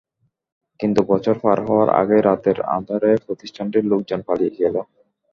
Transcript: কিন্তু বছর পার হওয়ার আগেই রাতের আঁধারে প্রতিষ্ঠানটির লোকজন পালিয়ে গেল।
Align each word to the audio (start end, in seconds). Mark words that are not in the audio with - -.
কিন্তু 0.79 1.01
বছর 1.03 1.35
পার 1.43 1.57
হওয়ার 1.65 1.89
আগেই 2.01 2.21
রাতের 2.21 2.57
আঁধারে 2.75 3.11
প্রতিষ্ঠানটির 3.25 3.85
লোকজন 3.91 4.19
পালিয়ে 4.27 4.53
গেল। 4.57 4.75